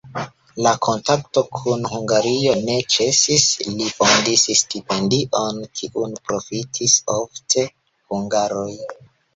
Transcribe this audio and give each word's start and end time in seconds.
La 0.67 0.69
kontakto 0.85 1.43
kun 1.57 1.85
Hungario 1.89 2.55
ne 2.63 2.79
ĉesis, 2.95 3.45
li 3.75 3.91
fondis 4.01 4.49
stipendion, 4.63 5.63
kiun 5.81 6.19
profitis 6.31 7.01
ofte 7.21 7.69
hungaroj. 7.71 8.71